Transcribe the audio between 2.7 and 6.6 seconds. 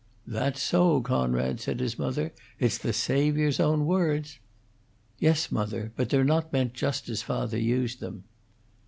the Saviour's own words." "Yes, mother. But they're not